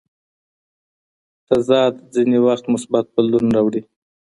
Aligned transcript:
تضاد 1.47 1.93
ځینې 2.13 2.37
وخت 2.45 2.65
مثبت 2.73 3.05
بدلون 3.15 3.45
راوړي. 3.55 3.81